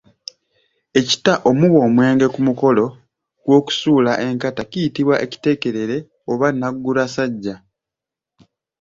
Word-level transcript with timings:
Ekita 0.99 1.33
omuba 1.49 1.77
omwenge 1.87 2.27
ku 2.33 2.39
mukolo 2.47 2.85
gw’okusuula 3.45 4.11
enkata 4.27 4.61
kiyitibwa 4.71 5.15
ekitekerere 5.25 5.97
oba 6.31 6.47
naggulasajja. 6.59 7.55